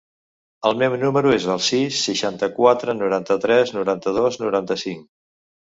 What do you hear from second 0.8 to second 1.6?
meu número es